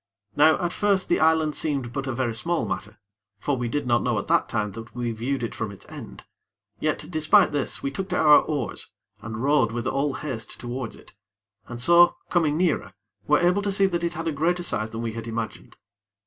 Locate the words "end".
5.89-6.23